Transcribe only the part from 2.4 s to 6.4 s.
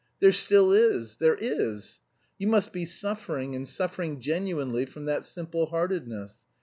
must be suffering and suffering genuinely from that simple heartedness.